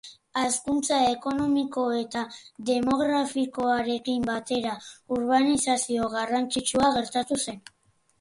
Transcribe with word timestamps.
Hazkuntza 0.39 0.95
ekonomiko 1.09 1.83
eta 1.97 2.23
demografikoarekin 2.69 4.25
batera 4.29 4.73
urbanizazio 5.17 6.09
garrantzitsua 6.15 6.89
gertatu 6.97 7.39
zen. 7.45 7.61